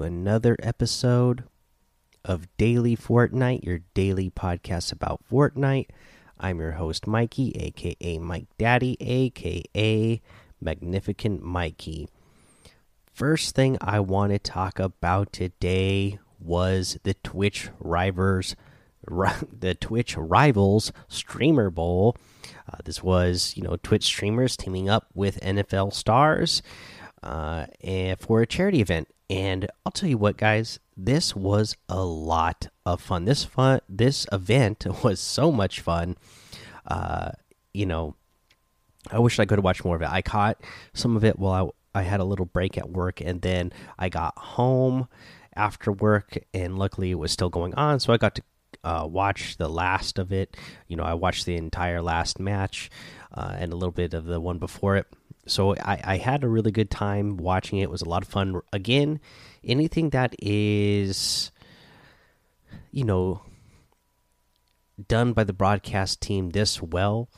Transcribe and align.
another 0.00 0.56
episode 0.62 1.44
of 2.24 2.48
Daily 2.56 2.96
Fortnite, 2.96 3.64
your 3.64 3.80
daily 3.94 4.30
podcast 4.30 4.92
about 4.92 5.22
Fortnite. 5.30 5.88
I'm 6.38 6.58
your 6.58 6.72
host, 6.72 7.06
Mikey, 7.06 7.52
aka 7.56 8.18
Mike 8.18 8.46
Daddy, 8.58 8.96
aka 9.00 10.20
Magnificent 10.60 11.42
Mikey. 11.42 12.08
First 13.12 13.54
thing 13.54 13.76
I 13.80 14.00
want 14.00 14.32
to 14.32 14.38
talk 14.38 14.78
about 14.78 15.32
today 15.32 16.18
was 16.38 16.98
the 17.02 17.14
Twitch 17.14 17.68
Rivals, 17.78 18.56
the 19.06 19.76
Twitch 19.78 20.16
Rivals 20.16 20.92
Streamer 21.08 21.70
Bowl. 21.70 22.16
Uh, 22.72 22.78
this 22.84 23.02
was, 23.02 23.54
you 23.56 23.62
know, 23.62 23.76
Twitch 23.82 24.04
streamers 24.04 24.56
teaming 24.56 24.88
up 24.88 25.08
with 25.14 25.40
NFL 25.40 25.92
stars 25.92 26.62
uh, 27.22 27.66
and 27.82 28.18
for 28.18 28.40
a 28.40 28.46
charity 28.46 28.80
event. 28.80 29.08
And 29.30 29.68
I'll 29.86 29.92
tell 29.92 30.08
you 30.08 30.18
what, 30.18 30.36
guys, 30.36 30.80
this 30.96 31.36
was 31.36 31.76
a 31.88 32.02
lot 32.04 32.66
of 32.84 33.00
fun. 33.00 33.26
This 33.26 33.44
fun, 33.44 33.80
this 33.88 34.26
event 34.32 34.84
was 35.04 35.20
so 35.20 35.52
much 35.52 35.80
fun. 35.80 36.16
Uh, 36.84 37.30
you 37.72 37.86
know, 37.86 38.16
I 39.12 39.20
wish 39.20 39.38
I 39.38 39.46
could 39.46 39.58
have 39.58 39.64
watched 39.64 39.84
more 39.84 39.94
of 39.94 40.02
it. 40.02 40.10
I 40.10 40.20
caught 40.20 40.60
some 40.94 41.16
of 41.16 41.24
it 41.24 41.38
while 41.38 41.76
I, 41.94 42.00
I 42.00 42.02
had 42.02 42.18
a 42.18 42.24
little 42.24 42.44
break 42.44 42.76
at 42.76 42.90
work, 42.90 43.20
and 43.20 43.40
then 43.40 43.72
I 43.98 44.08
got 44.08 44.36
home 44.36 45.06
after 45.54 45.92
work, 45.92 46.36
and 46.52 46.76
luckily 46.76 47.12
it 47.12 47.18
was 47.18 47.30
still 47.30 47.50
going 47.50 47.74
on, 47.74 48.00
so 48.00 48.12
I 48.12 48.16
got 48.16 48.34
to 48.34 48.42
uh, 48.82 49.06
watch 49.08 49.58
the 49.58 49.68
last 49.68 50.18
of 50.18 50.32
it. 50.32 50.56
You 50.88 50.96
know, 50.96 51.04
I 51.04 51.14
watched 51.14 51.46
the 51.46 51.56
entire 51.56 52.02
last 52.02 52.40
match 52.40 52.90
uh, 53.32 53.54
and 53.56 53.72
a 53.72 53.76
little 53.76 53.92
bit 53.92 54.12
of 54.12 54.24
the 54.24 54.40
one 54.40 54.58
before 54.58 54.96
it 54.96 55.06
so 55.50 55.74
I, 55.76 56.00
I 56.04 56.16
had 56.16 56.44
a 56.44 56.48
really 56.48 56.70
good 56.70 56.90
time 56.90 57.36
watching 57.36 57.78
it. 57.78 57.84
it. 57.84 57.90
was 57.90 58.02
a 58.02 58.08
lot 58.08 58.22
of 58.22 58.28
fun 58.28 58.60
again 58.72 59.20
anything 59.64 60.10
that 60.10 60.34
is 60.38 61.50
you 62.90 63.04
know 63.04 63.42
done 65.08 65.32
by 65.32 65.44
the 65.44 65.52
broadcast 65.52 66.20
team 66.20 66.50
this 66.50 66.80
well 66.82 67.28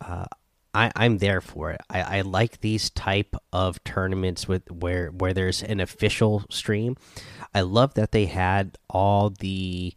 uh, 0.00 0.26
I, 0.72 0.92
I'm 0.94 1.18
there 1.18 1.40
for 1.40 1.72
it. 1.72 1.80
I, 1.90 2.18
I 2.18 2.20
like 2.20 2.60
these 2.60 2.90
type 2.90 3.34
of 3.52 3.82
tournaments 3.82 4.46
with 4.46 4.70
where 4.70 5.08
where 5.08 5.34
there's 5.34 5.62
an 5.62 5.80
official 5.80 6.44
stream. 6.48 6.96
I 7.54 7.62
love 7.62 7.94
that 7.94 8.12
they 8.12 8.26
had 8.26 8.78
all 8.88 9.30
the 9.30 9.94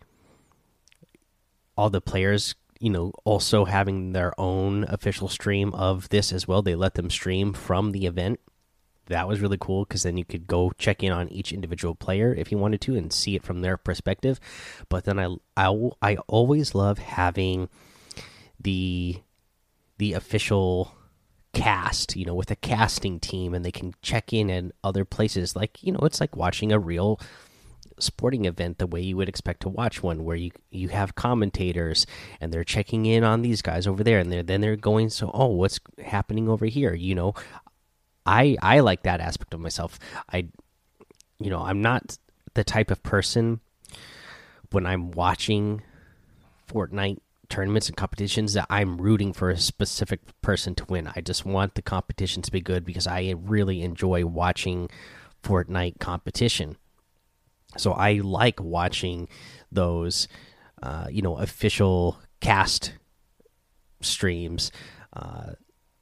all 1.77 1.89
the 1.89 2.01
players 2.01 2.55
you 2.83 2.89
know, 2.89 3.13
also 3.23 3.63
having 3.63 4.11
their 4.11 4.37
own 4.37 4.83
official 4.89 5.29
stream 5.29 5.73
of 5.73 6.09
this 6.09 6.33
as 6.33 6.49
well. 6.49 6.61
They 6.61 6.75
let 6.75 6.95
them 6.95 7.09
stream 7.09 7.53
from 7.53 7.93
the 7.93 8.05
event. 8.05 8.41
That 9.05 9.25
was 9.25 9.39
really 9.39 9.57
cool 9.57 9.85
because 9.85 10.03
then 10.03 10.17
you 10.17 10.25
could 10.25 10.47
go 10.47 10.69
check 10.77 11.01
in 11.01 11.13
on 11.13 11.29
each 11.29 11.53
individual 11.53 11.95
player 11.95 12.35
if 12.37 12.51
you 12.51 12.57
wanted 12.57 12.81
to 12.81 12.97
and 12.97 13.13
see 13.13 13.37
it 13.37 13.43
from 13.43 13.61
their 13.61 13.77
perspective. 13.77 14.37
But 14.89 15.05
then 15.05 15.17
I, 15.17 15.33
I, 15.55 15.89
I 16.01 16.17
always 16.27 16.75
love 16.75 16.97
having 16.97 17.69
the 18.59 19.21
the 19.97 20.11
official 20.11 20.93
cast, 21.53 22.17
you 22.17 22.25
know, 22.25 22.35
with 22.35 22.51
a 22.51 22.55
casting 22.57 23.17
team 23.17 23.53
and 23.53 23.63
they 23.63 23.71
can 23.71 23.93
check 24.01 24.33
in 24.33 24.49
in 24.49 24.73
other 24.83 25.05
places. 25.05 25.55
Like, 25.55 25.81
you 25.81 25.93
know, 25.93 26.01
it's 26.01 26.19
like 26.19 26.35
watching 26.35 26.73
a 26.73 26.79
real 26.79 27.17
sporting 28.03 28.45
event 28.45 28.77
the 28.77 28.87
way 28.87 29.01
you 29.01 29.17
would 29.17 29.29
expect 29.29 29.61
to 29.61 29.69
watch 29.69 30.03
one 30.03 30.23
where 30.23 30.35
you 30.35 30.51
you 30.71 30.89
have 30.89 31.15
commentators 31.15 32.05
and 32.41 32.51
they're 32.51 32.63
checking 32.63 33.05
in 33.05 33.23
on 33.23 33.41
these 33.41 33.61
guys 33.61 33.87
over 33.87 34.03
there 34.03 34.19
and 34.19 34.31
they're, 34.31 34.43
then 34.43 34.61
they're 34.61 34.75
going 34.75 35.09
so 35.09 35.31
oh 35.33 35.47
what's 35.47 35.79
happening 36.03 36.47
over 36.49 36.65
here? 36.65 36.93
You 36.93 37.15
know 37.15 37.33
i 38.25 38.55
i 38.61 38.79
like 38.79 39.03
that 39.03 39.19
aspect 39.19 39.53
of 39.53 39.59
myself. 39.59 39.99
I 40.31 40.47
you 41.39 41.49
know 41.49 41.61
i'm 41.61 41.81
not 41.81 42.17
the 42.53 42.63
type 42.63 42.91
of 42.91 43.03
person 43.03 43.59
when 44.71 44.85
i'm 44.85 45.11
watching 45.11 45.81
fortnite 46.71 47.19
tournaments 47.49 47.87
and 47.87 47.97
competitions 47.97 48.53
that 48.53 48.65
i'm 48.69 48.97
rooting 48.97 49.33
for 49.33 49.49
a 49.49 49.57
specific 49.57 50.21
person 50.41 50.73
to 50.75 50.85
win. 50.85 51.11
I 51.15 51.21
just 51.21 51.45
want 51.45 51.75
the 51.75 51.81
competition 51.81 52.41
to 52.43 52.51
be 52.51 52.61
good 52.61 52.85
because 52.85 53.07
i 53.07 53.33
really 53.37 53.81
enjoy 53.81 54.25
watching 54.25 54.89
fortnite 55.43 55.99
competition 55.99 56.77
so 57.77 57.93
I 57.93 58.13
like 58.13 58.61
watching 58.61 59.27
those, 59.71 60.27
uh, 60.81 61.07
you 61.09 61.21
know, 61.21 61.37
official 61.37 62.19
cast 62.39 62.93
streams, 64.01 64.71
uh, 65.13 65.53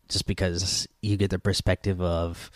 just 0.09 0.26
because 0.26 0.88
you 1.02 1.18
get 1.18 1.30
the 1.30 1.40
perspective 1.40 2.02
of 2.02 2.52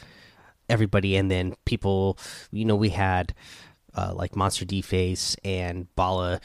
everybody, 0.70 1.16
and 1.16 1.30
then 1.32 1.56
people. 1.66 2.18
You 2.52 2.66
know, 2.66 2.76
we 2.76 2.90
had 2.90 3.34
uh, 3.94 4.14
like 4.14 4.36
Monster 4.36 4.66
D 4.66 4.82
Face 4.82 5.36
and 5.44 5.94
Bala 5.96 6.42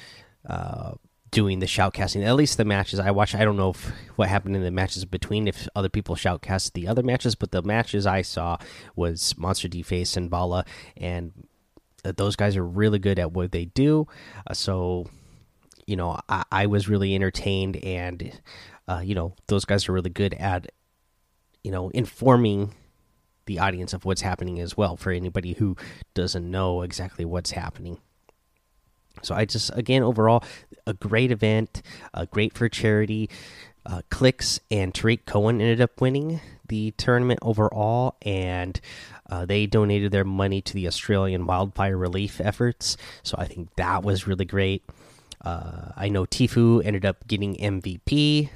uh, 0.48 0.92
doing 1.30 1.58
the 1.60 1.66
shoutcasting. 1.66 2.24
At 2.24 2.36
least 2.36 2.56
the 2.56 2.64
matches 2.64 2.98
I 2.98 3.10
watched. 3.10 3.34
I 3.34 3.44
don't 3.44 3.56
know 3.56 3.70
if, 3.70 3.92
what 4.16 4.28
happened 4.28 4.56
in 4.56 4.62
the 4.62 4.70
matches 4.70 5.04
between 5.04 5.48
if 5.48 5.68
other 5.74 5.88
people 5.88 6.14
shoutcast 6.16 6.72
the 6.72 6.86
other 6.86 7.02
matches, 7.02 7.34
but 7.34 7.50
the 7.50 7.62
matches 7.62 8.06
I 8.06 8.22
saw 8.22 8.58
was 8.96 9.36
Monster 9.36 9.68
D 9.68 9.82
Face 9.82 10.16
and 10.16 10.30
Bala 10.30 10.64
and 10.96 11.32
those 12.02 12.36
guys 12.36 12.56
are 12.56 12.64
really 12.64 12.98
good 12.98 13.18
at 13.18 13.32
what 13.32 13.52
they 13.52 13.66
do. 13.66 14.06
Uh, 14.46 14.54
so, 14.54 15.06
you 15.86 15.96
know, 15.96 16.18
I, 16.28 16.44
I, 16.50 16.66
was 16.66 16.88
really 16.88 17.14
entertained, 17.14 17.76
and 17.78 18.32
uh, 18.88 19.02
you 19.04 19.14
know, 19.14 19.34
those 19.46 19.64
guys 19.64 19.88
are 19.88 19.92
really 19.92 20.10
good 20.10 20.34
at, 20.34 20.70
you 21.62 21.70
know, 21.70 21.90
informing 21.90 22.74
the 23.46 23.58
audience 23.58 23.92
of 23.92 24.04
what's 24.04 24.20
happening 24.20 24.60
as 24.60 24.76
well 24.76 24.96
for 24.96 25.10
anybody 25.10 25.54
who 25.54 25.76
doesn't 26.14 26.48
know 26.48 26.82
exactly 26.82 27.24
what's 27.24 27.50
happening. 27.52 27.98
So 29.22 29.34
I 29.34 29.44
just 29.44 29.70
again 29.74 30.02
overall 30.02 30.44
a 30.86 30.94
great 30.94 31.30
event, 31.30 31.82
uh, 32.14 32.26
great 32.26 32.54
for 32.56 32.68
charity. 32.68 33.28
Uh, 33.84 34.02
Clix 34.10 34.60
and 34.70 34.94
Tarik 34.94 35.24
Cohen 35.24 35.60
ended 35.60 35.80
up 35.80 36.00
winning 36.00 36.40
the 36.68 36.92
tournament 36.92 37.40
overall, 37.42 38.16
and 38.22 38.80
uh, 39.30 39.46
they 39.46 39.64
donated 39.66 40.10
their 40.10 40.24
money 40.24 40.60
to 40.60 40.74
the 40.74 40.88
Australian 40.88 41.46
wildfire 41.46 41.96
relief 41.96 42.40
efforts. 42.40 42.96
So 43.22 43.36
I 43.38 43.46
think 43.46 43.74
that 43.76 44.02
was 44.02 44.26
really 44.26 44.44
great. 44.44 44.84
Uh, 45.42 45.92
I 45.96 46.08
know 46.08 46.26
Tfue 46.26 46.84
ended 46.84 47.06
up 47.06 47.26
getting 47.28 47.54
MVP, 47.54 48.50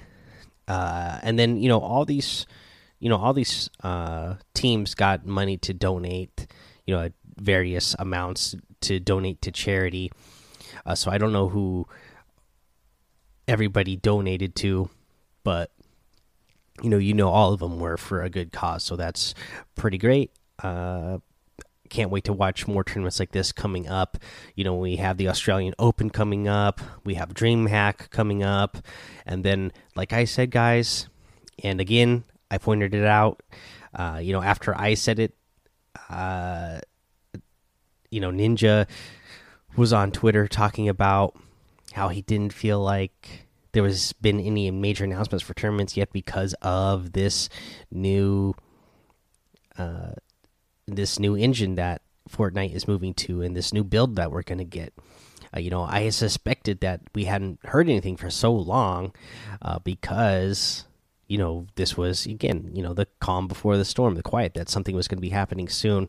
uh, 0.67 1.19
and 1.23 1.39
then 1.39 1.57
you 1.59 1.69
know 1.69 1.79
all 1.79 2.05
these, 2.05 2.45
you 2.99 3.09
know 3.09 3.17
all 3.17 3.33
these 3.33 3.71
uh, 3.83 4.35
teams 4.53 4.95
got 4.95 5.25
money 5.25 5.57
to 5.59 5.73
donate, 5.73 6.47
you 6.87 6.95
know 6.95 7.09
various 7.37 7.97
amounts 7.99 8.55
to 8.83 9.01
donate 9.01 9.41
to 9.43 9.51
charity. 9.51 10.11
Uh, 10.85 10.95
so 10.95 11.11
I 11.11 11.17
don't 11.19 11.33
know 11.33 11.49
who 11.49 11.87
everybody 13.49 13.97
donated 13.97 14.55
to, 14.57 14.91
but 15.43 15.71
you 16.83 16.91
know 16.91 16.99
you 16.99 17.15
know 17.15 17.31
all 17.31 17.55
of 17.55 17.61
them 17.61 17.79
were 17.79 17.97
for 17.97 18.23
a 18.23 18.29
good 18.29 18.53
cause, 18.53 18.83
so 18.83 18.97
that's 18.97 19.35
pretty 19.75 19.97
great. 19.97 20.31
Uh, 20.65 21.19
can't 21.91 22.11
wait 22.11 22.25
to 22.25 22.33
watch 22.33 22.67
more 22.67 22.83
tournaments 22.83 23.21
like 23.21 23.33
this 23.33 23.53
coming 23.53 23.87
up. 23.87 24.17
You 24.57 24.65
know, 24.65 24.75
we 24.75 24.97
have 24.97 25.19
the 25.19 25.29
Australian 25.29 25.75
Open 25.79 26.09
coming 26.09 26.49
up, 26.49 26.81
we 27.05 27.15
have 27.15 27.35
DreamHack 27.35 28.11
coming 28.11 28.43
up, 28.43 28.79
and 29.27 29.45
then, 29.45 29.73
like 29.95 30.13
I 30.13 30.25
said, 30.25 30.51
guys, 30.51 31.07
and 31.63 31.81
again, 31.81 32.25
I 32.51 32.59
pointed 32.59 32.95
it 32.95 33.05
out. 33.05 33.43
Uh, 33.95 34.19
you 34.23 34.33
know, 34.33 34.43
after 34.43 34.77
I 34.77 34.95
said 34.95 35.19
it, 35.19 35.35
uh, 36.09 36.81
you 38.11 38.21
know, 38.21 38.31
Ninja 38.31 38.89
was 39.77 39.93
on 39.93 40.11
Twitter 40.11 40.49
talking 40.49 40.89
about 40.89 41.37
how 41.93 42.09
he 42.09 42.23
didn't 42.23 42.53
feel 42.53 42.81
like 42.81 43.47
there 43.73 43.83
was 43.83 44.15
been 44.15 44.41
any 44.41 44.71
major 44.71 45.05
announcements 45.05 45.45
for 45.45 45.53
tournaments 45.53 45.97
yet 45.97 46.13
because 46.13 46.55
of 46.63 47.13
this 47.13 47.49
new 47.91 48.55
uh, 49.77 50.13
this 50.87 51.19
new 51.19 51.37
engine 51.37 51.75
that 51.77 52.03
Fortnite 52.29 52.75
is 52.75 52.89
moving 52.89 53.15
to 53.15 53.43
and 53.43 53.57
this 53.57 53.73
new 53.73 53.85
build 53.85 54.17
that 54.17 54.31
we're 54.31 54.43
going 54.43 54.59
to 54.59 54.65
get. 54.65 54.93
Uh, 55.55 55.61
you 55.61 55.71
know, 55.71 55.83
I 55.83 56.09
suspected 56.11 56.81
that 56.81 57.01
we 57.15 57.25
hadn't 57.25 57.65
heard 57.67 57.89
anything 57.89 58.17
for 58.17 58.31
so 58.31 58.53
long 58.53 59.15
uh, 59.63 59.79
because, 59.79 60.85
you 61.29 61.39
know, 61.39 61.67
this 61.77 61.97
was, 61.97 62.27
again, 62.27 62.71
you 62.75 62.83
know, 62.83 62.95
the 62.95 63.07
calm 63.21 63.47
before 63.47 63.77
the 63.77 63.85
storm, 63.85 64.15
the 64.15 64.23
quiet, 64.23 64.55
that 64.55 64.69
something 64.69 64.97
was 64.97 65.07
going 65.07 65.19
to 65.19 65.23
be 65.23 65.29
happening 65.31 65.69
soon. 65.69 66.09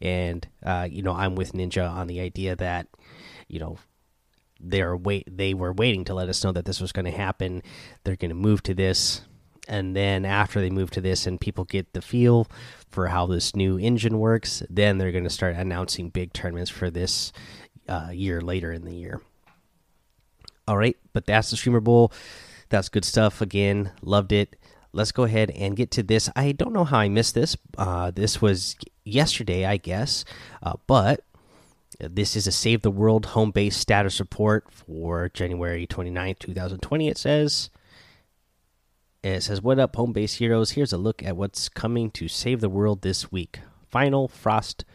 And, 0.00 0.46
uh, 0.64 0.88
you 0.90 1.02
know, 1.02 1.12
I'm 1.12 1.34
with 1.34 1.52
Ninja 1.52 1.88
on 1.88 2.08
the 2.08 2.20
idea 2.20 2.56
that, 2.56 2.88
you 3.48 3.60
know, 3.60 3.78
they're 4.62 4.94
wait 4.94 5.26
they 5.26 5.54
were 5.54 5.72
waiting 5.72 6.04
to 6.04 6.12
let 6.12 6.28
us 6.28 6.44
know 6.44 6.52
that 6.52 6.66
this 6.66 6.80
was 6.80 6.92
going 6.92 7.06
to 7.06 7.10
happen. 7.10 7.62
They're 8.04 8.16
going 8.16 8.28
to 8.28 8.34
move 8.34 8.62
to 8.64 8.74
this 8.74 9.22
and 9.70 9.94
then 9.94 10.24
after 10.24 10.60
they 10.60 10.68
move 10.68 10.90
to 10.90 11.00
this 11.00 11.26
and 11.26 11.40
people 11.40 11.64
get 11.64 11.92
the 11.92 12.02
feel 12.02 12.48
for 12.90 13.06
how 13.06 13.24
this 13.26 13.54
new 13.54 13.78
engine 13.78 14.18
works, 14.18 14.64
then 14.68 14.98
they're 14.98 15.12
going 15.12 15.24
to 15.24 15.30
start 15.30 15.54
announcing 15.54 16.10
big 16.10 16.32
tournaments 16.32 16.70
for 16.70 16.90
this 16.90 17.32
uh, 17.88 18.08
year 18.12 18.40
later 18.40 18.72
in 18.72 18.84
the 18.84 18.94
year. 18.94 19.22
All 20.66 20.76
right, 20.76 20.96
but 21.12 21.24
that's 21.24 21.50
the 21.50 21.56
Streamer 21.56 21.80
Bowl. 21.80 22.12
That's 22.68 22.88
good 22.88 23.04
stuff. 23.04 23.40
Again, 23.40 23.92
loved 24.02 24.32
it. 24.32 24.56
let's 24.92 25.12
go 25.12 25.22
ahead 25.22 25.52
and 25.52 25.76
get 25.76 25.92
to 25.92 26.02
this. 26.02 26.28
I 26.34 26.50
don't 26.50 26.72
know 26.72 26.84
how 26.84 26.98
I 26.98 27.08
missed 27.08 27.36
this. 27.36 27.56
Uh, 27.78 28.10
this 28.10 28.42
was 28.42 28.74
yesterday, 29.04 29.64
I 29.66 29.76
guess, 29.76 30.24
uh, 30.64 30.74
but 30.88 31.22
this 32.00 32.34
is 32.34 32.48
a 32.48 32.52
Save 32.52 32.82
the 32.82 32.90
World 32.90 33.26
home 33.26 33.52
base 33.52 33.76
status 33.76 34.18
report 34.18 34.66
for 34.72 35.28
January 35.28 35.86
29th, 35.86 36.40
2020. 36.40 37.08
It 37.08 37.18
says. 37.18 37.70
It 39.22 39.42
says, 39.42 39.60
What 39.60 39.78
up, 39.78 39.96
home 39.96 40.12
base 40.14 40.34
heroes? 40.34 40.72
Here's 40.72 40.94
a 40.94 40.98
look 40.98 41.22
at 41.22 41.36
what's 41.36 41.68
coming 41.68 42.10
to 42.12 42.26
save 42.26 42.62
the 42.62 42.70
world 42.70 43.02
this 43.02 43.30
week. 43.30 43.60
Final 43.86 44.28
Frost 44.28 44.86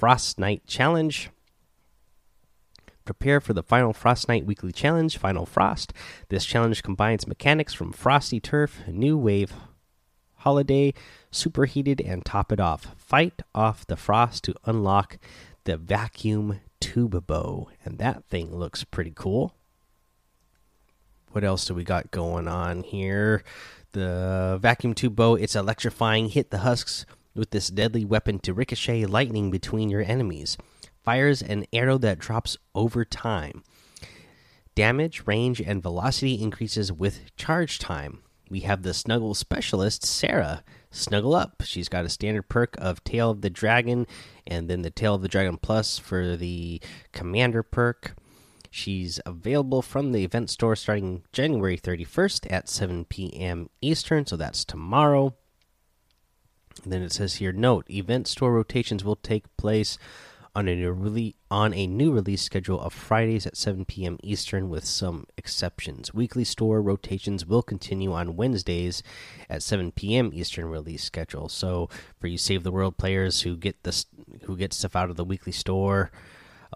Frostnite 0.00 0.62
Challenge. 0.66 1.28
Prepare 3.04 3.42
for 3.42 3.52
the 3.52 3.62
final 3.62 3.92
Frostnite 3.92 4.46
Weekly 4.46 4.72
Challenge, 4.72 5.16
Final 5.18 5.44
Frost. 5.44 5.92
This 6.30 6.46
challenge 6.46 6.82
combines 6.82 7.26
mechanics 7.26 7.74
from 7.74 7.92
Frosty 7.92 8.40
Turf, 8.40 8.80
New 8.88 9.18
Wave, 9.18 9.52
Holiday, 10.36 10.94
Superheated, 11.30 12.00
and 12.00 12.24
Top 12.24 12.50
It 12.52 12.58
Off. 12.58 12.94
Fight 12.96 13.42
off 13.54 13.86
the 13.86 13.96
frost 13.96 14.44
to 14.44 14.54
unlock 14.64 15.18
the 15.64 15.76
Vacuum 15.76 16.60
Tube 16.80 17.26
Bow. 17.26 17.68
And 17.84 17.98
that 17.98 18.24
thing 18.24 18.56
looks 18.56 18.82
pretty 18.82 19.12
cool. 19.14 19.54
What 21.36 21.44
else 21.44 21.66
do 21.66 21.74
we 21.74 21.84
got 21.84 22.10
going 22.12 22.48
on 22.48 22.82
here? 22.82 23.44
The 23.92 24.58
Vacuum 24.58 24.94
Tube 24.94 25.16
Bow, 25.16 25.34
it's 25.34 25.54
electrifying. 25.54 26.30
Hit 26.30 26.50
the 26.50 26.60
husks 26.60 27.04
with 27.34 27.50
this 27.50 27.68
deadly 27.68 28.06
weapon 28.06 28.38
to 28.38 28.54
ricochet 28.54 29.04
lightning 29.04 29.50
between 29.50 29.90
your 29.90 30.00
enemies 30.00 30.56
fires 31.04 31.42
an 31.42 31.66
arrow 31.74 31.98
that 31.98 32.18
drops 32.18 32.56
over 32.74 33.04
time. 33.04 33.62
Damage, 34.74 35.24
range, 35.26 35.60
and 35.60 35.82
velocity 35.82 36.40
increases 36.40 36.90
with 36.90 37.36
charge 37.36 37.78
time. 37.78 38.20
We 38.48 38.60
have 38.60 38.80
the 38.80 38.94
Snuggle 38.94 39.34
Specialist, 39.34 40.06
Sarah. 40.06 40.64
Snuggle 40.90 41.34
up. 41.34 41.62
She's 41.66 41.90
got 41.90 42.06
a 42.06 42.08
standard 42.08 42.48
perk 42.48 42.76
of 42.78 43.04
Tail 43.04 43.32
of 43.32 43.42
the 43.42 43.50
Dragon, 43.50 44.06
and 44.46 44.70
then 44.70 44.80
the 44.80 44.90
Tail 44.90 45.16
of 45.16 45.20
the 45.20 45.28
Dragon 45.28 45.58
Plus 45.58 45.98
for 45.98 46.34
the 46.34 46.80
Commander 47.12 47.62
perk. 47.62 48.14
She's 48.76 49.18
available 49.24 49.80
from 49.80 50.12
the 50.12 50.22
event 50.22 50.50
store 50.50 50.76
starting 50.76 51.22
January 51.32 51.78
31st 51.78 52.52
at 52.52 52.68
7 52.68 53.06
p.m. 53.06 53.70
Eastern, 53.80 54.26
so 54.26 54.36
that's 54.36 54.66
tomorrow. 54.66 55.34
And 56.84 56.92
then 56.92 57.00
it 57.00 57.10
says 57.10 57.36
here 57.36 57.52
note 57.52 57.90
event 57.90 58.28
store 58.28 58.52
rotations 58.52 59.02
will 59.02 59.16
take 59.16 59.56
place 59.56 59.96
on 60.54 60.68
a 60.68 60.76
new 60.76 60.92
release 60.92 61.32
on 61.50 61.72
a 61.72 61.86
new 61.86 62.12
release 62.12 62.42
schedule 62.42 62.78
of 62.78 62.92
Fridays 62.92 63.46
at 63.46 63.56
7 63.56 63.86
p.m. 63.86 64.18
Eastern, 64.22 64.68
with 64.68 64.84
some 64.84 65.26
exceptions. 65.38 66.12
Weekly 66.12 66.44
store 66.44 66.82
rotations 66.82 67.46
will 67.46 67.62
continue 67.62 68.12
on 68.12 68.36
Wednesdays 68.36 69.02
at 69.48 69.62
7 69.62 69.92
p.m. 69.92 70.30
Eastern 70.34 70.66
release 70.66 71.02
schedule. 71.02 71.48
So, 71.48 71.88
for 72.20 72.26
you 72.26 72.36
Save 72.36 72.62
the 72.62 72.72
World 72.72 72.98
players 72.98 73.40
who 73.40 73.56
get 73.56 73.84
this 73.84 74.04
who 74.42 74.54
get 74.54 74.74
stuff 74.74 74.94
out 74.94 75.08
of 75.08 75.16
the 75.16 75.24
weekly 75.24 75.52
store 75.52 76.10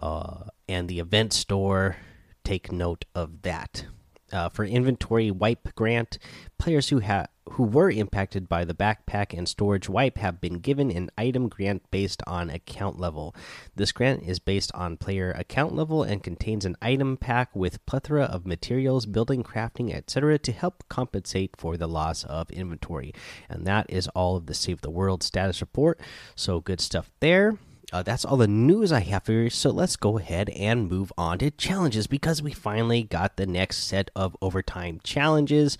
uh, 0.01 0.45
and 0.71 0.87
the 0.87 0.99
event 0.99 1.33
store, 1.33 1.97
take 2.43 2.71
note 2.71 3.05
of 3.13 3.41
that. 3.41 3.85
Uh, 4.31 4.47
for 4.47 4.63
inventory 4.63 5.29
wipe 5.29 5.75
grant, 5.75 6.17
players 6.57 6.87
who 6.87 6.99
have 6.99 7.27
who 7.49 7.63
were 7.63 7.91
impacted 7.91 8.47
by 8.47 8.63
the 8.63 8.73
backpack 8.73 9.37
and 9.37 9.49
storage 9.49 9.89
wipe 9.89 10.17
have 10.17 10.39
been 10.39 10.59
given 10.59 10.89
an 10.89 11.09
item 11.17 11.49
grant 11.49 11.81
based 11.91 12.23
on 12.25 12.49
account 12.49 12.97
level. 12.97 13.35
This 13.75 13.91
grant 13.91 14.23
is 14.23 14.39
based 14.39 14.71
on 14.73 14.95
player 14.95 15.31
account 15.31 15.75
level 15.75 16.03
and 16.03 16.23
contains 16.23 16.63
an 16.63 16.77
item 16.81 17.17
pack 17.17 17.53
with 17.53 17.85
plethora 17.85 18.23
of 18.23 18.45
materials, 18.45 19.05
building, 19.05 19.43
crafting, 19.43 19.93
etc. 19.93 20.39
to 20.39 20.51
help 20.53 20.87
compensate 20.87 21.57
for 21.57 21.75
the 21.75 21.87
loss 21.87 22.23
of 22.23 22.49
inventory. 22.51 23.13
And 23.49 23.65
that 23.67 23.87
is 23.89 24.07
all 24.09 24.37
of 24.37 24.45
the 24.45 24.53
Save 24.53 24.79
the 24.79 24.89
World 24.89 25.21
status 25.21 25.59
report. 25.59 25.99
So 26.35 26.61
good 26.61 26.79
stuff 26.79 27.11
there. 27.19 27.57
Uh, 27.91 28.01
that's 28.01 28.23
all 28.23 28.37
the 28.37 28.47
news 28.47 28.91
I 28.91 29.01
have 29.01 29.23
for 29.23 29.33
you. 29.33 29.49
So 29.49 29.69
let's 29.69 29.97
go 29.97 30.17
ahead 30.17 30.49
and 30.49 30.89
move 30.89 31.11
on 31.17 31.39
to 31.39 31.51
challenges 31.51 32.07
because 32.07 32.41
we 32.41 32.53
finally 32.53 33.03
got 33.03 33.35
the 33.35 33.45
next 33.45 33.83
set 33.83 34.09
of 34.15 34.37
overtime 34.41 35.01
challenges. 35.03 35.77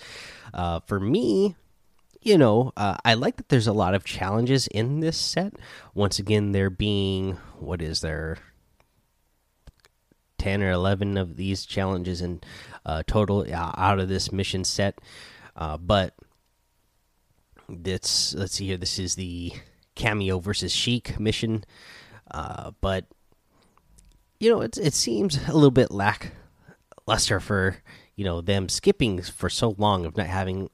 Uh, 0.54 0.82
for 0.82 1.00
me, 1.00 1.56
you 2.22 2.38
know, 2.38 2.74
uh, 2.76 2.98
I 3.06 3.14
like 3.14 3.38
that 3.38 3.50
there's 3.50 3.68
a 3.68 3.74
lot 3.74 3.96
of 3.96 4.04
challenges 4.04 4.68
in 4.68 5.00
this 5.00 5.18
set. 5.18 5.54
Once 5.94 6.20
again, 6.20 6.52
there 6.52 6.70
being 6.70 7.38
what 7.58 7.82
is 7.82 8.02
there, 8.02 8.38
ten 10.38 10.62
or 10.62 10.70
eleven 10.70 11.18
of 11.18 11.38
these 11.38 11.66
challenges 11.66 12.22
in 12.22 12.42
uh, 12.86 13.04
total 13.08 13.46
uh, 13.52 13.72
out 13.78 14.00
of 14.00 14.10
this 14.10 14.32
mission 14.32 14.64
set. 14.66 15.00
Uh, 15.56 15.78
but 15.78 16.14
let's 17.70 18.36
see 18.52 18.68
here. 18.68 18.78
This 18.78 19.00
is 19.00 19.16
the 19.16 19.54
cameo 19.96 20.40
versus 20.40 20.74
Chic 20.74 21.20
mission. 21.20 21.64
Uh, 22.32 22.72
but 22.82 23.06
you 24.40 24.50
know, 24.50 24.62
it 24.62 24.78
it 24.78 24.94
seems 24.94 25.38
a 25.48 25.54
little 25.54 25.72
bit 25.72 25.92
lackluster 25.92 27.40
for 27.40 27.78
you 28.16 28.26
know 28.26 28.42
them 28.42 28.70
skipping 28.70 29.22
for 29.22 29.50
so 29.50 29.76
long 29.78 30.06
of 30.06 30.18
not 30.18 30.28
having 30.28 30.70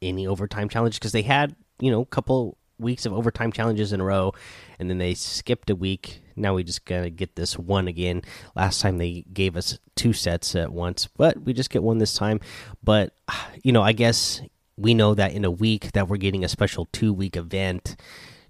any 0.00 0.26
overtime 0.26 0.68
challenge 0.68 0.94
because 0.94 1.12
they 1.12 1.22
had 1.22 1.56
you 1.80 1.90
know 1.90 2.02
a 2.02 2.06
couple 2.06 2.56
weeks 2.78 3.06
of 3.06 3.12
overtime 3.12 3.50
challenges 3.50 3.92
in 3.92 4.00
a 4.00 4.04
row 4.04 4.32
and 4.78 4.88
then 4.88 4.98
they 4.98 5.14
skipped 5.14 5.68
a 5.68 5.74
week. 5.74 6.22
Now 6.36 6.54
we 6.54 6.62
just 6.62 6.84
gotta 6.84 7.10
get 7.10 7.34
this 7.34 7.58
one 7.58 7.88
again. 7.88 8.22
Last 8.54 8.80
time 8.80 8.98
they 8.98 9.24
gave 9.32 9.56
us 9.56 9.78
two 9.96 10.12
sets 10.12 10.54
at 10.54 10.72
once 10.72 11.08
but 11.08 11.42
we 11.42 11.52
just 11.52 11.70
get 11.70 11.82
one 11.82 11.98
this 11.98 12.14
time. 12.14 12.40
But 12.82 13.14
you 13.64 13.72
know 13.72 13.82
i 13.82 13.92
guess 13.92 14.40
we 14.76 14.94
know 14.94 15.14
that 15.14 15.32
in 15.32 15.44
a 15.44 15.50
week 15.50 15.90
that 15.92 16.08
we're 16.08 16.18
getting 16.18 16.44
a 16.44 16.48
special 16.48 16.86
two 16.92 17.12
week 17.12 17.36
event 17.36 17.96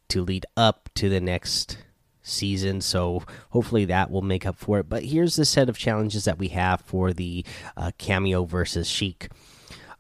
to 0.09 0.23
lead 0.23 0.45
up 0.57 0.91
to 0.95 1.09
the 1.09 1.21
next 1.21 1.79
season 2.29 2.81
so 2.81 3.23
hopefully 3.51 3.85
that 3.85 4.11
will 4.11 4.23
make 4.23 4.47
up 4.47 4.57
for 4.57 4.79
it 4.79 4.89
but 4.89 5.03
here's 5.03 5.37
the 5.37 5.45
set 5.45 5.69
of 5.69 5.79
challenges 5.79 6.25
that 6.25 6.39
we 6.39 6.49
have 6.49 6.81
for 6.83 7.13
the 7.13 7.45
uh, 7.77 7.91
cameo 7.99 8.45
versus 8.45 8.89
Chic 8.89 9.29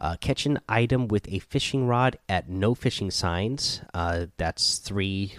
uh, 0.00 0.16
catch 0.20 0.46
an 0.46 0.58
item 0.68 1.08
with 1.08 1.26
a 1.28 1.40
fishing 1.40 1.86
rod 1.86 2.18
at 2.28 2.48
no 2.48 2.74
fishing 2.74 3.10
signs. 3.10 3.80
Uh, 3.92 4.26
that's 4.36 4.78
three 4.78 5.34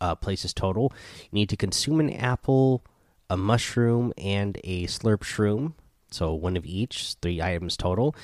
uh, 0.00 0.14
places 0.14 0.52
total. 0.52 0.92
You 1.30 1.36
need 1.36 1.48
to 1.48 1.56
consume 1.56 2.00
an 2.00 2.12
apple, 2.12 2.84
a 3.30 3.36
mushroom, 3.36 4.12
and 4.18 4.58
a 4.64 4.86
slurp 4.86 5.20
shroom. 5.20 5.72
So 6.10 6.34
one 6.34 6.56
of 6.56 6.64
each, 6.64 7.14
three 7.20 7.42
items 7.42 7.76
total. 7.76 8.14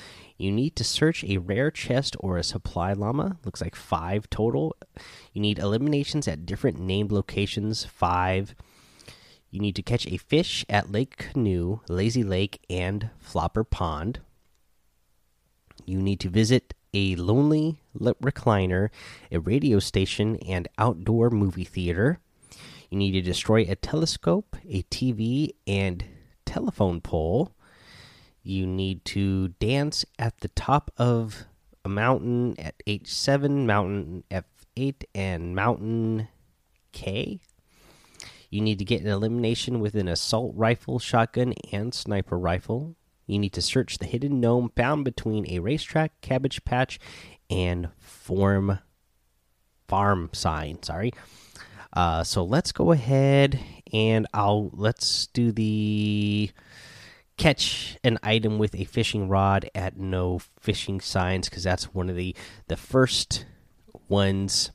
You 0.43 0.51
need 0.51 0.75
to 0.75 0.83
search 0.83 1.23
a 1.23 1.37
rare 1.37 1.71
chest 1.71 2.17
or 2.19 2.35
a 2.35 2.43
supply 2.43 2.91
llama. 2.91 3.37
Looks 3.45 3.61
like 3.61 3.77
five 3.77 4.29
total. 4.29 4.75
You 5.31 5.39
need 5.39 5.57
eliminations 5.57 6.27
at 6.27 6.45
different 6.45 6.77
named 6.77 7.13
locations. 7.13 7.85
Five. 7.85 8.53
You 9.51 9.61
need 9.61 9.73
to 9.77 9.81
catch 9.81 10.05
a 10.05 10.17
fish 10.17 10.65
at 10.67 10.91
Lake 10.91 11.15
Canoe, 11.15 11.79
Lazy 11.87 12.23
Lake, 12.23 12.59
and 12.69 13.09
Flopper 13.21 13.63
Pond. 13.63 14.19
You 15.85 16.01
need 16.01 16.19
to 16.19 16.27
visit 16.27 16.73
a 16.93 17.15
lonely 17.15 17.79
recliner, 17.97 18.89
a 19.31 19.39
radio 19.39 19.79
station, 19.79 20.35
and 20.45 20.67
outdoor 20.77 21.29
movie 21.29 21.63
theater. 21.63 22.19
You 22.89 22.97
need 22.97 23.13
to 23.13 23.21
destroy 23.21 23.61
a 23.61 23.77
telescope, 23.77 24.57
a 24.67 24.83
TV, 24.83 25.51
and 25.65 26.03
telephone 26.45 26.99
pole. 26.99 27.53
You 28.43 28.67
need 28.67 29.05
to 29.05 29.49
dance 29.59 30.03
at 30.19 30.39
the 30.41 30.49
top 30.49 30.91
of 30.97 31.45
a 31.85 31.89
mountain 31.89 32.59
at 32.59 32.75
H7, 32.85 33.65
mountain 33.65 34.25
F8, 34.29 35.03
and 35.15 35.55
mountain 35.55 36.27
K. 36.91 37.39
You 38.49 38.61
need 38.61 38.79
to 38.79 38.85
get 38.85 39.01
an 39.01 39.07
elimination 39.07 39.79
with 39.79 39.95
an 39.95 40.07
assault 40.07 40.53
rifle, 40.55 40.99
shotgun, 40.99 41.53
and 41.71 41.93
sniper 41.93 42.37
rifle. 42.37 42.95
You 43.25 43.39
need 43.39 43.53
to 43.53 43.61
search 43.61 43.97
the 43.97 44.05
hidden 44.05 44.41
gnome 44.41 44.71
found 44.75 45.05
between 45.05 45.49
a 45.49 45.59
racetrack, 45.59 46.19
cabbage 46.21 46.63
patch, 46.65 46.99
and 47.49 47.89
form 47.97 48.79
farm 49.87 50.29
sign. 50.33 50.83
Sorry. 50.83 51.13
Uh, 51.93 52.23
so 52.23 52.43
let's 52.43 52.71
go 52.71 52.91
ahead 52.91 53.59
and 53.93 54.27
I'll 54.33 54.69
let's 54.73 55.27
do 55.27 55.51
the 55.51 56.51
catch 57.37 57.97
an 58.03 58.19
item 58.23 58.57
with 58.57 58.75
a 58.75 58.83
fishing 58.85 59.27
rod 59.27 59.69
at 59.73 59.97
no 59.97 60.39
fishing 60.59 60.99
signs 60.99 61.49
because 61.49 61.63
that's 61.63 61.93
one 61.93 62.09
of 62.09 62.15
the 62.15 62.35
the 62.67 62.77
first 62.77 63.45
ones 64.07 64.71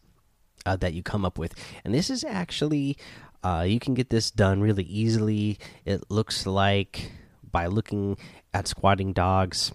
uh, 0.66 0.76
that 0.76 0.92
you 0.92 1.02
come 1.02 1.24
up 1.24 1.38
with. 1.38 1.54
And 1.84 1.94
this 1.94 2.10
is 2.10 2.24
actually 2.24 2.96
uh, 3.42 3.64
you 3.66 3.78
can 3.78 3.94
get 3.94 4.10
this 4.10 4.30
done 4.30 4.60
really 4.60 4.84
easily. 4.84 5.58
It 5.84 6.10
looks 6.10 6.46
like 6.46 7.12
by 7.50 7.66
looking 7.66 8.16
at 8.52 8.68
squatting 8.68 9.12
dogs 9.12 9.72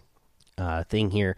uh, 0.58 0.84
thing 0.84 1.12
here 1.12 1.36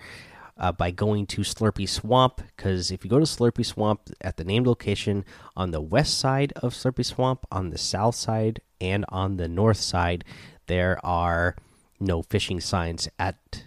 uh, 0.58 0.72
by 0.72 0.92
going 0.92 1.26
to 1.28 1.42
Slurpy 1.42 1.88
Swamp 1.88 2.42
because 2.56 2.92
if 2.92 3.04
you 3.04 3.10
go 3.10 3.20
to 3.20 3.26
Slurpy 3.26 3.66
Swamp 3.66 4.02
at 4.22 4.38
the 4.38 4.44
named 4.44 4.68
location 4.68 5.26
on 5.56 5.72
the 5.72 5.82
west 5.82 6.18
side 6.18 6.54
of 6.58 6.74
Slurpy 6.74 7.06
Swamp, 7.06 7.46
on 7.52 7.70
the 7.70 7.78
south 7.78 8.16
side, 8.16 8.62
and 8.80 9.06
on 9.10 9.38
the 9.38 9.48
north 9.48 9.78
side, 9.78 10.24
there 10.68 11.04
are 11.06 11.56
no 12.00 12.22
fishing 12.22 12.60
signs 12.60 13.08
at 13.18 13.64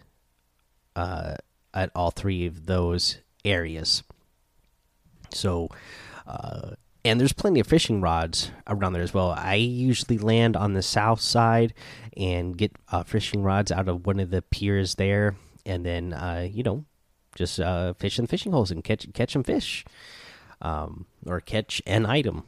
uh, 0.97 1.37
at 1.73 1.91
all 1.95 2.11
three 2.11 2.47
of 2.47 2.67
those 2.67 3.19
areas. 3.45 4.03
So, 5.31 5.69
uh, 6.27 6.73
and 7.05 7.21
there's 7.21 7.33
plenty 7.33 7.61
of 7.61 7.67
fishing 7.67 8.01
rods 8.01 8.51
around 8.67 8.93
there 8.95 9.03
as 9.03 9.15
well. 9.15 9.31
I 9.31 9.55
usually 9.55 10.19
land 10.19 10.57
on 10.57 10.73
the 10.73 10.83
south 10.83 11.21
side 11.21 11.75
and 12.17 12.57
get 12.57 12.73
uh, 12.91 13.05
fishing 13.05 13.43
rods 13.43 13.71
out 13.71 13.89
of 13.89 14.07
one 14.07 14.19
of 14.19 14.31
the 14.31 14.43
piers 14.43 14.97
there, 14.97 15.37
and 15.65 15.87
then 15.87 16.13
uh, 16.13 16.49
you 16.51 16.63
know 16.63 16.85
just 17.35 17.61
uh, 17.61 17.95
fish 17.95 18.19
in 18.19 18.25
the 18.25 18.29
fishing 18.29 18.53
holes 18.53 18.71
and 18.71 18.83
catch 18.83 19.07
catch 19.13 19.33
some 19.33 19.45
fish, 19.45 19.85
um, 20.61 21.07
or 21.27 21.41
catch 21.41 21.81
an 21.87 22.07
item. 22.07 22.45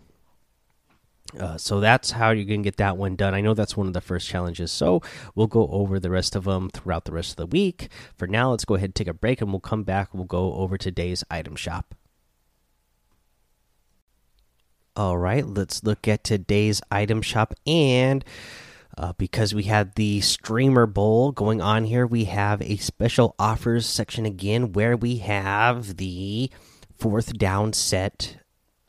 Uh, 1.38 1.56
so 1.56 1.80
that's 1.80 2.12
how 2.12 2.30
you're 2.30 2.44
gonna 2.44 2.62
get 2.62 2.76
that 2.76 2.96
one 2.96 3.16
done. 3.16 3.34
I 3.34 3.40
know 3.40 3.54
that's 3.54 3.76
one 3.76 3.86
of 3.86 3.92
the 3.92 4.00
first 4.00 4.28
challenges. 4.28 4.72
So 4.72 5.02
we'll 5.34 5.46
go 5.46 5.68
over 5.68 6.00
the 6.00 6.10
rest 6.10 6.34
of 6.34 6.44
them 6.44 6.70
throughout 6.70 7.04
the 7.04 7.12
rest 7.12 7.30
of 7.30 7.36
the 7.36 7.46
week. 7.46 7.88
For 8.16 8.26
now, 8.26 8.50
let's 8.50 8.64
go 8.64 8.74
ahead 8.74 8.88
and 8.88 8.94
take 8.94 9.08
a 9.08 9.14
break, 9.14 9.40
and 9.40 9.50
we'll 9.50 9.60
come 9.60 9.84
back. 9.84 10.12
We'll 10.12 10.24
go 10.24 10.54
over 10.54 10.76
today's 10.76 11.24
item 11.30 11.56
shop. 11.56 11.94
All 14.96 15.18
right, 15.18 15.46
let's 15.46 15.84
look 15.84 16.08
at 16.08 16.24
today's 16.24 16.82
item 16.90 17.22
shop. 17.22 17.54
And 17.66 18.24
uh, 18.98 19.12
because 19.14 19.54
we 19.54 19.62
had 19.62 19.94
the 19.94 20.20
Streamer 20.20 20.86
Bowl 20.86 21.30
going 21.32 21.62
on 21.62 21.84
here, 21.84 22.06
we 22.06 22.24
have 22.24 22.60
a 22.60 22.76
special 22.76 23.34
offers 23.38 23.86
section 23.86 24.26
again 24.26 24.72
where 24.72 24.96
we 24.96 25.18
have 25.18 25.96
the 25.96 26.50
fourth 26.98 27.38
down 27.38 27.72
set 27.72 28.39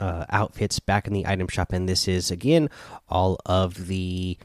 uh, 0.02 0.26
outfits 0.30 0.80
back 0.80 1.08
in 1.08 1.14
the 1.14 1.28
item 1.28 1.48
shop. 1.48 1.72
And 1.72 1.88
this 1.88 2.08
is, 2.08 2.32
again, 2.32 2.70
all 3.08 3.40
of 3.46 3.88
the. 3.88 4.38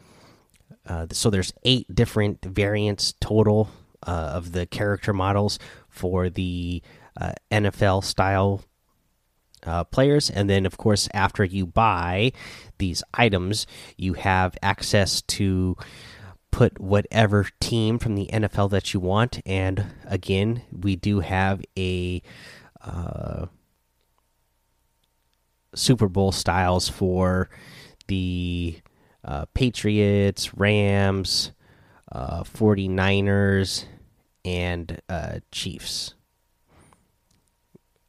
Uh, 0.87 1.07
so 1.11 1.31
there's 1.31 1.53
eight 1.65 1.93
different 1.93 2.45
variants 2.45 3.15
total 3.21 3.71
uh, 4.07 4.31
of 4.35 4.53
the 4.53 4.67
character 4.67 5.13
models 5.13 5.59
for 5.89 6.31
the 6.31 6.81
uh, 7.21 7.33
NFL 7.51 8.05
style 8.05 8.63
uh, 9.65 9.83
players. 9.85 10.31
And 10.31 10.49
then, 10.49 10.65
of 10.65 10.77
course, 10.77 11.09
after 11.13 11.43
you 11.43 11.67
buy 11.67 12.33
these 12.79 13.03
items, 13.15 13.67
you 13.97 14.13
have 14.13 14.57
access 14.63 15.23
to 15.23 15.77
put 16.53 16.81
whatever 16.81 17.49
team 17.61 17.99
from 17.99 18.15
the 18.15 18.29
NFL 18.33 18.71
that 18.71 18.95
you 18.95 19.01
want. 19.01 19.41
And 19.45 19.87
again, 20.05 20.63
we 20.71 20.95
do 20.95 21.21
have 21.21 21.63
a 21.77 22.23
uh, 22.81 23.47
Super 25.77 26.09
Bowl 26.09 26.33
styles 26.33 26.89
for 26.89 27.49
the 28.09 28.81
uh, 29.25 29.45
Patriots, 29.55 30.55
Rams, 30.55 31.53
uh, 32.11 32.43
49ers, 32.43 33.85
and 34.45 35.01
uh, 35.09 35.41
Chiefs. 35.53 36.15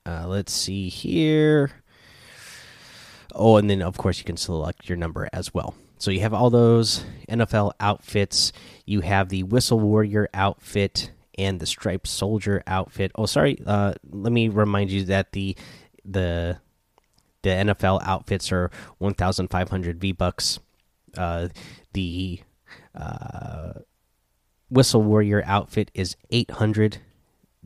Uh, 0.06 0.26
let's 0.28 0.54
see 0.54 0.90
here. 0.90 1.72
Oh, 3.36 3.58
and 3.58 3.70
then 3.70 3.82
of 3.82 3.98
course 3.98 4.18
you 4.20 4.24
can 4.24 4.38
select 4.38 4.88
your 4.88 4.98
number 4.98 5.28
as 5.34 5.54
well. 5.54 5.76
So 6.00 6.12
you 6.12 6.22
have 6.22 6.34
all 6.34 6.50
those 6.50 7.04
NFL 7.28 7.74
outfits. 7.80 8.54
You 8.86 9.02
have 9.02 9.30
the 9.30 9.44
Whistle 9.44 9.80
Warrior 9.80 10.30
outfit 10.34 11.12
and 11.38 11.60
the 11.60 11.66
Striped 11.66 12.08
Soldier 12.08 12.64
outfit. 12.66 13.12
Oh, 13.16 13.26
sorry. 13.26 13.60
Uh, 13.66 13.96
let 14.10 14.32
me 14.32 14.48
remind 14.48 14.92
you 14.92 15.04
that 15.06 15.32
the 15.34 15.58
the 16.06 16.60
the 17.44 17.50
NFL 17.50 18.02
outfits 18.04 18.52
are 18.52 18.72
1,500 18.98 20.00
V 20.00 20.12
bucks. 20.12 20.60
Uh, 21.16 21.48
the 21.94 22.42
uh, 22.94 23.74
Whistle 24.70 25.02
Warrior 25.02 25.44
outfit 25.46 25.92
is 25.94 26.16
800 26.30 27.00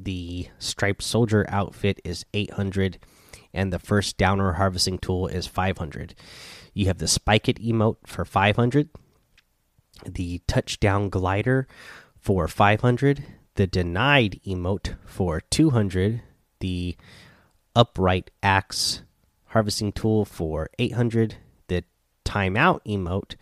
the 0.04 0.48
striped 0.58 1.04
soldier 1.04 1.46
outfit 1.50 2.00
is 2.04 2.25
800 2.34 3.00
and 3.54 3.72
the 3.72 3.80
first 3.80 4.18
downer 4.18 4.54
harvesting 4.54 4.98
tool 4.98 5.28
is 5.28 5.48
500 5.48 6.16
you 6.74 6.88
have 6.88 6.98
the 6.98 7.08
spike 7.08 7.50
it 7.50 7.62
emote 7.62 7.98
for 8.06 8.25
500 8.25 8.90
the 10.06 10.42
touchdown 10.48 11.10
glider 11.10 11.68
for 12.18 12.48
500 12.48 13.24
the 13.56 13.68
denied 13.68 14.40
emote 14.46 14.96
for 15.06 15.42
200 15.42 16.22
the 16.60 16.96
upright 17.75 18.32
axe 18.42 19.01
harvesting 19.51 19.91
tool 19.91 20.25
for 20.25 20.70
800 20.79 21.36
the 21.67 21.84
timeout 22.25 22.79
emote 22.86 23.36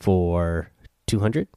for 0.00 0.70
200 1.06 1.48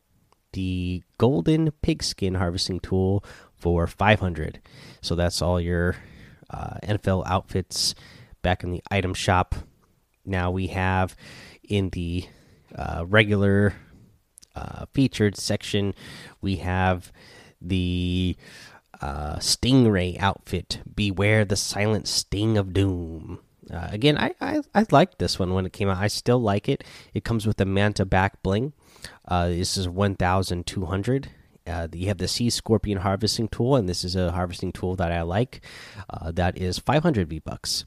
the 0.53 1.03
golden 1.17 1.71
pigskin 1.81 2.35
harvesting 2.35 2.79
tool 2.79 3.23
for 3.55 3.87
500 3.87 4.59
so 5.01 5.15
that's 5.15 5.41
all 5.41 5.59
your 5.59 5.95
uh, 6.49 6.75
nfl 6.83 7.23
outfits 7.25 7.95
back 8.41 8.63
in 8.63 8.71
the 8.71 8.83
item 8.89 9.13
shop. 9.13 9.55
Now 10.25 10.51
we 10.51 10.67
have 10.67 11.15
in 11.63 11.89
the 11.89 12.25
uh, 12.75 13.05
regular 13.07 13.75
uh, 14.55 14.85
featured 14.93 15.37
section 15.37 15.93
we 16.41 16.57
have 16.57 17.11
the 17.61 18.35
uh, 18.99 19.37
stingray 19.37 20.19
outfit 20.19 20.81
beware 20.93 21.45
the 21.45 21.55
silent 21.55 22.07
sting 22.07 22.57
of 22.57 22.73
doom 22.73 23.39
uh, 23.69 23.87
again 23.91 24.17
I, 24.17 24.33
I 24.41 24.61
i 24.73 24.85
liked 24.91 25.19
this 25.19 25.37
one 25.37 25.53
when 25.53 25.65
it 25.65 25.73
came 25.73 25.89
out 25.89 25.97
i 25.97 26.07
still 26.07 26.39
like 26.39 26.67
it 26.67 26.83
it 27.13 27.23
comes 27.23 27.45
with 27.45 27.57
the 27.57 27.65
manta 27.65 28.05
back 28.05 28.41
bling 28.41 28.73
uh, 29.27 29.49
this 29.49 29.77
is 29.77 29.87
1200 29.87 31.29
uh, 31.67 31.87
you 31.93 32.07
have 32.07 32.17
the 32.17 32.27
Sea 32.27 32.49
Scorpion 32.49 32.99
harvesting 32.99 33.47
tool, 33.47 33.75
and 33.75 33.87
this 33.87 34.03
is 34.03 34.15
a 34.15 34.31
harvesting 34.31 34.71
tool 34.71 34.95
that 34.95 35.11
I 35.11 35.21
like. 35.21 35.61
Uh, 36.09 36.31
that 36.31 36.57
is 36.57 36.79
500 36.79 37.29
V 37.29 37.39
bucks. 37.39 37.85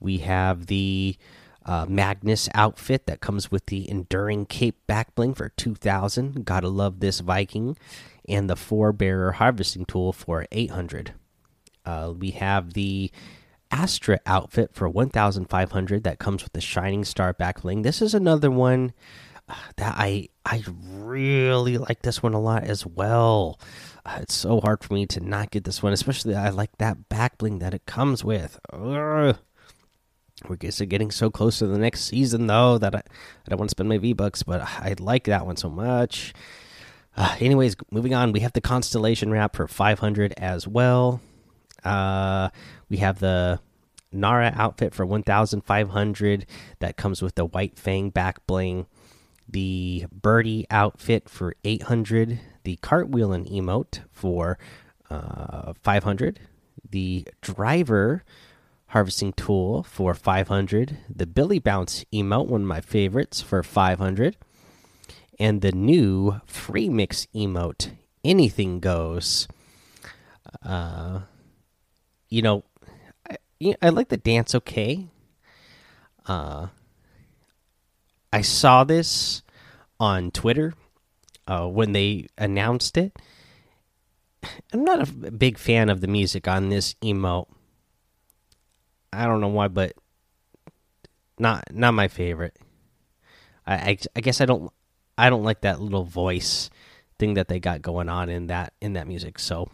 We 0.00 0.18
have 0.18 0.66
the 0.66 1.16
uh, 1.64 1.86
Magnus 1.88 2.48
outfit 2.54 3.06
that 3.06 3.20
comes 3.20 3.50
with 3.50 3.66
the 3.66 3.88
Enduring 3.88 4.46
Cape 4.46 4.86
back 4.86 5.14
bling 5.14 5.34
for 5.34 5.50
2,000. 5.50 6.44
Gotta 6.44 6.68
love 6.68 7.00
this 7.00 7.20
Viking, 7.20 7.76
and 8.28 8.50
the 8.50 8.56
Forebearer 8.56 9.34
harvesting 9.34 9.84
tool 9.84 10.12
for 10.12 10.46
800. 10.50 11.12
Uh, 11.84 12.12
we 12.18 12.32
have 12.32 12.74
the 12.74 13.10
Astra 13.70 14.20
outfit 14.26 14.74
for 14.74 14.88
1,500 14.88 16.04
that 16.04 16.18
comes 16.18 16.42
with 16.42 16.52
the 16.52 16.60
Shining 16.60 17.04
Star 17.04 17.32
back 17.32 17.62
bling. 17.62 17.82
This 17.82 18.00
is 18.00 18.14
another 18.14 18.50
one 18.50 18.92
that 19.76 19.94
I 19.96 20.28
I 20.44 20.62
really 20.92 21.78
like 21.78 22.02
this 22.02 22.22
one 22.22 22.34
a 22.34 22.40
lot 22.40 22.64
as 22.64 22.86
well. 22.86 23.58
Uh, 24.04 24.18
it's 24.22 24.34
so 24.34 24.60
hard 24.60 24.82
for 24.82 24.94
me 24.94 25.06
to 25.06 25.20
not 25.20 25.50
get 25.50 25.64
this 25.64 25.82
one, 25.82 25.92
especially 25.92 26.34
I 26.34 26.50
like 26.50 26.76
that 26.78 27.08
back 27.08 27.38
bling 27.38 27.58
that 27.58 27.74
it 27.74 27.86
comes 27.86 28.24
with. 28.24 28.58
Ugh. 28.72 29.36
We're 30.48 30.56
getting 30.56 31.10
so 31.10 31.30
close 31.30 31.58
to 31.58 31.66
the 31.66 31.78
next 31.78 32.04
season 32.04 32.46
though 32.46 32.78
that 32.78 32.94
I, 32.94 32.98
I 32.98 33.48
don't 33.48 33.58
want 33.58 33.70
to 33.70 33.72
spend 33.72 33.88
my 33.88 33.98
V 33.98 34.12
bucks, 34.12 34.42
but 34.42 34.60
I 34.60 34.94
like 34.98 35.24
that 35.24 35.46
one 35.46 35.56
so 35.56 35.68
much. 35.68 36.32
Uh, 37.16 37.34
anyways, 37.40 37.74
moving 37.90 38.14
on, 38.14 38.30
we 38.30 38.40
have 38.40 38.52
the 38.52 38.60
constellation 38.60 39.32
wrap 39.32 39.56
for 39.56 39.66
500 39.66 40.34
as 40.36 40.68
well. 40.68 41.20
Uh, 41.84 42.48
we 42.88 42.98
have 42.98 43.18
the 43.20 43.60
Nara 44.12 44.52
outfit 44.56 44.94
for 44.94 45.04
1,500 45.04 46.46
that 46.80 46.96
comes 46.96 47.22
with 47.22 47.34
the 47.34 47.44
white 47.44 47.78
fang 47.78 48.10
back 48.10 48.46
bling 48.46 48.86
the 49.50 50.06
birdie 50.12 50.66
outfit 50.70 51.28
for 51.28 51.54
800 51.64 52.38
the 52.64 52.76
cartwheeling 52.82 53.50
emote 53.50 54.00
for 54.10 54.58
uh, 55.08 55.72
500 55.82 56.40
the 56.90 57.26
driver 57.40 58.24
harvesting 58.88 59.32
tool 59.32 59.82
for 59.84 60.14
500 60.14 60.98
the 61.14 61.26
billy 61.26 61.58
bounce 61.58 62.04
emote 62.12 62.46
one 62.46 62.62
of 62.62 62.66
my 62.66 62.80
favorites 62.80 63.40
for 63.40 63.62
500 63.62 64.36
and 65.38 65.60
the 65.60 65.72
new 65.72 66.40
free 66.46 66.88
mix 66.88 67.26
emote 67.34 67.90
anything 68.24 68.80
goes. 68.80 69.48
Uh 70.62 71.20
you 72.28 72.42
know 72.42 72.64
i, 73.30 73.74
I 73.82 73.88
like 73.90 74.08
the 74.08 74.16
dance 74.16 74.54
okay 74.54 75.06
uh 76.26 76.68
I 78.32 78.42
saw 78.42 78.84
this 78.84 79.42
on 79.98 80.30
Twitter 80.30 80.74
uh, 81.46 81.66
when 81.66 81.92
they 81.92 82.26
announced 82.36 82.96
it. 82.96 83.16
I'm 84.72 84.84
not 84.84 85.08
a 85.08 85.30
big 85.30 85.58
fan 85.58 85.88
of 85.88 86.00
the 86.00 86.06
music 86.06 86.46
on 86.46 86.68
this 86.68 86.94
emote. 87.02 87.48
I 89.12 89.24
don't 89.24 89.40
know 89.40 89.48
why, 89.48 89.68
but 89.68 89.94
not 91.38 91.64
not 91.72 91.94
my 91.94 92.08
favorite. 92.08 92.56
I, 93.66 93.74
I, 93.74 93.98
I 94.14 94.20
guess 94.20 94.40
I 94.40 94.44
don't 94.46 94.70
I 95.16 95.30
don't 95.30 95.42
like 95.42 95.62
that 95.62 95.80
little 95.80 96.04
voice 96.04 96.70
thing 97.18 97.34
that 97.34 97.48
they 97.48 97.58
got 97.58 97.82
going 97.82 98.08
on 98.08 98.28
in 98.28 98.48
that 98.48 98.74
in 98.80 98.92
that 98.92 99.08
music. 99.08 99.38
So 99.38 99.70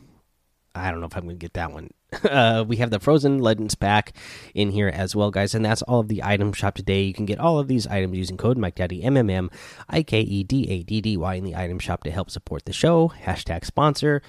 I 0.75 0.91
don't 0.91 1.01
know 1.01 1.07
if 1.07 1.17
I'm 1.17 1.25
going 1.25 1.37
to 1.37 1.45
get 1.45 1.55
that 1.55 1.73
one. 1.73 1.91
Uh, 2.25 2.64
we 2.66 2.76
have 2.76 2.90
the 2.90 3.00
Frozen 3.00 3.38
Legends 3.38 3.75
pack 3.75 4.12
in 4.54 4.71
here 4.71 4.88
as 4.88 5.14
well, 5.14 5.30
guys, 5.30 5.54
and 5.54 5.64
that's 5.64 5.83
all 5.83 6.00
of 6.00 6.09
the 6.09 6.23
item 6.23 6.52
shop 6.52 6.75
today. 6.75 7.02
You 7.02 7.14
can 7.14 7.26
get 7.26 7.38
all 7.38 7.59
of 7.59 7.68
these 7.68 7.87
items 7.87 8.16
using 8.16 8.37
code 8.37 8.59
Mike 8.59 8.76
Daddy 8.76 9.02
M 9.02 9.16
M 9.16 9.30
M 9.30 9.50
I 9.88 10.02
K 10.02 10.21
E 10.21 10.42
D 10.42 10.68
A 10.68 10.83
D 10.83 11.00
D 11.00 11.16
Y 11.16 11.35
in 11.35 11.44
the 11.44 11.56
item 11.56 11.78
shop 11.78 12.04
to 12.04 12.11
help 12.11 12.30
support 12.30 12.64
the 12.64 12.73
show. 12.73 13.12
Hashtag 13.25 13.64
sponsor. 13.64 14.23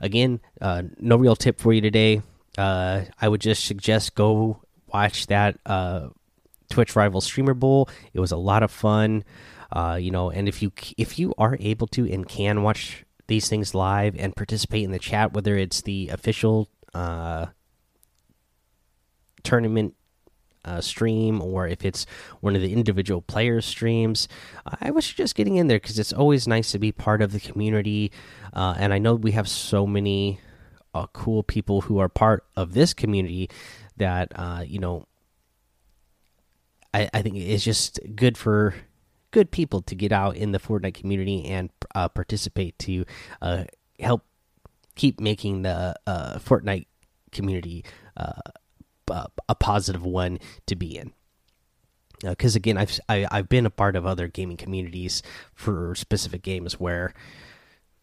Again, 0.00 0.40
uh, 0.60 0.82
no 0.98 1.16
real 1.16 1.36
tip 1.36 1.60
for 1.60 1.72
you 1.72 1.80
today. 1.80 2.22
Uh, 2.56 3.02
I 3.20 3.28
would 3.28 3.40
just 3.40 3.64
suggest 3.64 4.14
go 4.14 4.62
watch 4.92 5.26
that 5.28 5.58
uh, 5.64 6.08
Twitch 6.70 6.96
Rival 6.96 7.20
Streamer 7.20 7.54
Bowl. 7.54 7.88
It 8.12 8.20
was 8.20 8.32
a 8.32 8.36
lot 8.36 8.62
of 8.62 8.70
fun. 8.70 9.24
Uh, 9.70 9.98
you 10.00 10.10
know, 10.10 10.30
and 10.30 10.48
if 10.48 10.62
you 10.62 10.72
if 10.98 11.18
you 11.18 11.34
are 11.38 11.56
able 11.60 11.86
to 11.88 12.10
and 12.10 12.28
can 12.28 12.62
watch 12.62 13.04
these 13.26 13.48
things 13.48 13.74
live 13.74 14.14
and 14.18 14.36
participate 14.36 14.84
in 14.84 14.92
the 14.92 14.98
chat, 14.98 15.32
whether 15.32 15.56
it's 15.56 15.82
the 15.82 16.08
official 16.08 16.68
uh, 16.94 17.46
tournament 19.42 19.94
uh, 20.64 20.80
stream 20.80 21.42
or 21.42 21.66
if 21.66 21.84
it's 21.84 22.06
one 22.40 22.54
of 22.54 22.62
the 22.62 22.72
individual 22.72 23.20
players' 23.20 23.66
streams. 23.66 24.28
I 24.80 24.90
was 24.90 25.10
just 25.12 25.34
getting 25.34 25.56
in 25.56 25.66
there 25.66 25.78
because 25.78 25.98
it's 25.98 26.12
always 26.12 26.46
nice 26.46 26.72
to 26.72 26.78
be 26.78 26.92
part 26.92 27.22
of 27.22 27.32
the 27.32 27.40
community. 27.40 28.12
Uh, 28.52 28.74
and 28.78 28.92
I 28.92 28.98
know 28.98 29.14
we 29.14 29.32
have 29.32 29.48
so 29.48 29.86
many 29.86 30.40
uh, 30.94 31.06
cool 31.12 31.42
people 31.42 31.82
who 31.82 31.98
are 31.98 32.08
part 32.08 32.44
of 32.56 32.74
this 32.74 32.94
community 32.94 33.50
that, 33.96 34.32
uh, 34.34 34.62
you 34.66 34.78
know, 34.78 35.06
I, 36.94 37.08
I 37.12 37.22
think 37.22 37.36
it's 37.36 37.64
just 37.64 37.98
good 38.14 38.36
for 38.36 38.74
good 39.30 39.50
people 39.50 39.80
to 39.82 39.94
get 39.94 40.12
out 40.12 40.36
in 40.36 40.52
the 40.52 40.58
Fortnite 40.58 40.94
community 40.94 41.46
and 41.46 41.70
uh, 41.94 42.08
participate 42.08 42.78
to 42.80 43.04
uh, 43.40 43.64
help 43.98 44.22
keep 44.94 45.20
making 45.20 45.62
the 45.62 45.94
uh, 46.06 46.38
Fortnite 46.38 46.86
community 47.30 47.84
uh, 48.16 48.40
a 49.48 49.54
positive 49.54 50.04
one 50.04 50.38
to 50.66 50.76
be 50.76 50.96
in. 50.96 51.12
Because 52.20 52.54
again, 52.54 52.78
I've 52.78 53.00
I, 53.08 53.16
have 53.16 53.28
i 53.32 53.36
have 53.38 53.48
been 53.48 53.66
a 53.66 53.70
part 53.70 53.96
of 53.96 54.06
other 54.06 54.28
gaming 54.28 54.56
communities 54.56 55.22
for 55.54 55.94
specific 55.96 56.42
games 56.42 56.78
where 56.78 57.12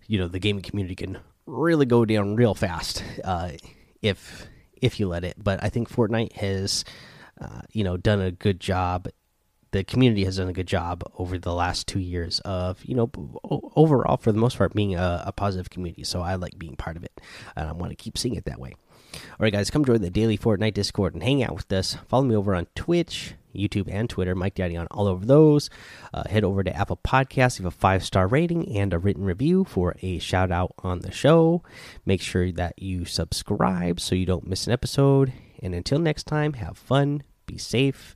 you 0.07 0.17
know 0.17 0.27
the 0.27 0.39
gaming 0.39 0.61
community 0.61 0.95
can 0.95 1.19
really 1.45 1.85
go 1.85 2.03
down 2.03 2.35
real 2.35 2.53
fast 2.53 3.01
uh, 3.23 3.51
if 4.01 4.47
if 4.81 4.99
you 4.99 5.07
let 5.07 5.23
it. 5.23 5.35
But 5.41 5.63
I 5.63 5.69
think 5.69 5.89
Fortnite 5.89 6.33
has 6.33 6.83
uh, 7.39 7.61
you 7.71 7.85
know 7.85 7.95
done 7.95 8.19
a 8.19 8.31
good 8.31 8.59
job 8.59 9.07
the 9.71 9.83
community 9.83 10.23
has 10.25 10.37
done 10.37 10.49
a 10.49 10.53
good 10.53 10.67
job 10.67 11.03
over 11.17 11.37
the 11.37 11.53
last 11.53 11.87
two 11.87 11.99
years 11.99 12.39
of 12.41 12.83
you 12.83 12.95
know 12.95 13.11
overall 13.75 14.17
for 14.17 14.31
the 14.31 14.39
most 14.39 14.57
part 14.57 14.73
being 14.73 14.95
a, 14.95 15.23
a 15.27 15.31
positive 15.31 15.69
community. 15.69 16.03
So 16.03 16.21
i 16.21 16.35
like 16.35 16.57
being 16.57 16.75
part 16.75 16.97
of 16.97 17.03
it 17.03 17.21
and 17.55 17.67
i 17.67 17.71
want 17.71 17.91
to 17.91 17.95
keep 17.95 18.17
seeing 18.17 18.35
it 18.35 18.45
that 18.45 18.59
way. 18.59 18.73
All 19.13 19.19
right 19.39 19.53
guys 19.53 19.69
come 19.69 19.85
join 19.85 20.01
the 20.01 20.09
daily 20.09 20.37
fortnite 20.37 20.73
discord 20.73 21.13
and 21.13 21.23
hang 21.23 21.43
out 21.43 21.55
with 21.55 21.71
us. 21.71 21.97
Follow 22.07 22.23
me 22.23 22.35
over 22.35 22.55
on 22.55 22.67
twitch 22.75 23.33
youtube 23.55 23.91
and 23.91 24.07
twitter 24.07 24.35
mike 24.35 24.53
daddy 24.53 24.77
on 24.77 24.87
all 24.91 25.07
over 25.07 25.25
those. 25.25 25.69
Uh, 26.13 26.27
head 26.29 26.43
over 26.43 26.63
to 26.63 26.75
apple 26.75 26.99
podcasts 27.03 27.59
leave 27.59 27.65
a 27.65 27.71
five 27.71 28.03
star 28.03 28.27
rating 28.27 28.75
and 28.75 28.93
a 28.93 28.99
written 28.99 29.23
review 29.23 29.63
for 29.63 29.95
a 30.01 30.19
shout 30.19 30.51
out 30.51 30.73
on 30.79 30.99
the 30.99 31.11
show. 31.11 31.63
Make 32.05 32.21
sure 32.21 32.51
that 32.51 32.79
you 32.81 33.05
subscribe 33.05 33.99
so 33.99 34.15
you 34.15 34.25
don't 34.25 34.47
miss 34.47 34.67
an 34.67 34.73
episode. 34.73 35.33
And 35.61 35.75
until 35.75 35.99
next 35.99 36.23
time 36.23 36.53
have 36.53 36.77
fun 36.77 37.23
be 37.45 37.57
safe 37.57 38.15